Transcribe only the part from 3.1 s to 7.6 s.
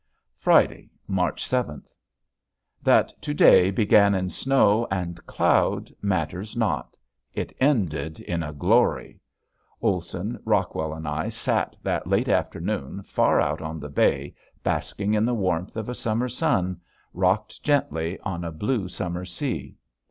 to day began in snow and cloud matters not, it